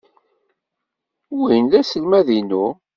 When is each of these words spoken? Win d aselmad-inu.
Win 1.37 1.65
d 1.71 1.73
aselmad-inu. 1.79 2.65